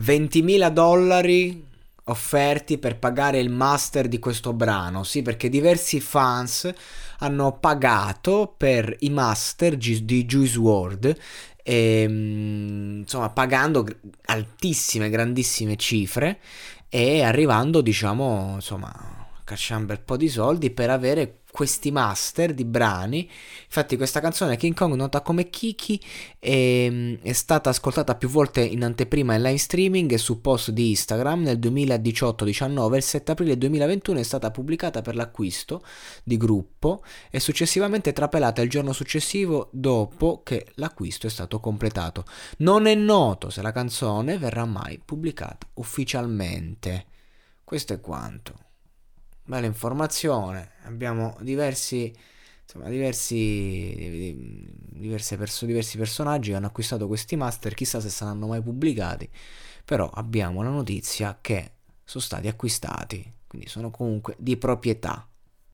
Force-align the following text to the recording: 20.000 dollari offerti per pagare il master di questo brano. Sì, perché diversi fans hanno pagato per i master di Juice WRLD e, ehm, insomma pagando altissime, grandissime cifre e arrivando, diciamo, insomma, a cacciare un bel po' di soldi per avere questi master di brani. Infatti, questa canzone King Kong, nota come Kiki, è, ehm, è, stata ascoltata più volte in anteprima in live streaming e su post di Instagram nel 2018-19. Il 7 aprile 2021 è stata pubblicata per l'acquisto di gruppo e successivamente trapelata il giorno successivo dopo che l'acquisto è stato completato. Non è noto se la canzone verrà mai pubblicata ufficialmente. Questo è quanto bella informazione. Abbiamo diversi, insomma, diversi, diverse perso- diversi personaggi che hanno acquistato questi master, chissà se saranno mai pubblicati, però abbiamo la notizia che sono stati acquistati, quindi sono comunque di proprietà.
20.000 0.00 0.68
dollari 0.70 1.68
offerti 2.04 2.78
per 2.78 2.98
pagare 2.98 3.38
il 3.38 3.50
master 3.50 4.08
di 4.08 4.18
questo 4.18 4.52
brano. 4.52 5.04
Sì, 5.04 5.22
perché 5.22 5.48
diversi 5.48 6.00
fans 6.00 6.70
hanno 7.18 7.58
pagato 7.58 8.52
per 8.56 8.94
i 9.00 9.10
master 9.10 9.76
di 9.76 10.24
Juice 10.24 10.58
WRLD 10.58 11.16
e, 11.62 12.02
ehm, 12.02 12.98
insomma 13.00 13.30
pagando 13.30 13.86
altissime, 14.26 15.10
grandissime 15.10 15.76
cifre 15.76 16.40
e 16.88 17.22
arrivando, 17.22 17.80
diciamo, 17.80 18.54
insomma, 18.56 19.19
a 19.50 19.56
cacciare 19.56 19.80
un 19.80 19.86
bel 19.86 20.00
po' 20.00 20.16
di 20.16 20.28
soldi 20.28 20.70
per 20.70 20.90
avere 20.90 21.40
questi 21.50 21.90
master 21.90 22.54
di 22.54 22.64
brani. 22.64 23.28
Infatti, 23.64 23.96
questa 23.96 24.20
canzone 24.20 24.56
King 24.56 24.74
Kong, 24.74 24.94
nota 24.94 25.20
come 25.20 25.50
Kiki, 25.50 26.00
è, 26.38 26.48
ehm, 26.48 27.18
è, 27.22 27.32
stata 27.32 27.70
ascoltata 27.70 28.14
più 28.14 28.28
volte 28.28 28.62
in 28.62 28.84
anteprima 28.84 29.34
in 29.34 29.42
live 29.42 29.58
streaming 29.58 30.12
e 30.12 30.18
su 30.18 30.40
post 30.40 30.70
di 30.70 30.90
Instagram 30.90 31.42
nel 31.42 31.58
2018-19. 31.58 32.94
Il 32.94 33.02
7 33.02 33.32
aprile 33.32 33.58
2021 33.58 34.18
è 34.18 34.22
stata 34.22 34.50
pubblicata 34.50 35.02
per 35.02 35.16
l'acquisto 35.16 35.84
di 36.22 36.36
gruppo 36.36 37.02
e 37.30 37.40
successivamente 37.40 38.12
trapelata 38.12 38.62
il 38.62 38.70
giorno 38.70 38.92
successivo 38.92 39.68
dopo 39.72 40.42
che 40.44 40.66
l'acquisto 40.74 41.26
è 41.26 41.30
stato 41.30 41.60
completato. 41.60 42.24
Non 42.58 42.86
è 42.86 42.94
noto 42.94 43.50
se 43.50 43.62
la 43.62 43.72
canzone 43.72 44.38
verrà 44.38 44.64
mai 44.64 45.00
pubblicata 45.04 45.66
ufficialmente. 45.74 47.06
Questo 47.64 47.92
è 47.92 48.00
quanto 48.00 48.69
bella 49.50 49.66
informazione. 49.66 50.70
Abbiamo 50.84 51.36
diversi, 51.40 52.14
insomma, 52.62 52.88
diversi, 52.88 54.72
diverse 54.72 55.36
perso- 55.36 55.66
diversi 55.66 55.98
personaggi 55.98 56.50
che 56.50 56.56
hanno 56.56 56.66
acquistato 56.66 57.08
questi 57.08 57.34
master, 57.34 57.74
chissà 57.74 58.00
se 58.00 58.08
saranno 58.10 58.46
mai 58.46 58.62
pubblicati, 58.62 59.28
però 59.84 60.08
abbiamo 60.08 60.62
la 60.62 60.70
notizia 60.70 61.38
che 61.40 61.72
sono 62.04 62.22
stati 62.22 62.46
acquistati, 62.46 63.34
quindi 63.48 63.68
sono 63.68 63.90
comunque 63.90 64.36
di 64.38 64.56
proprietà. 64.56 65.28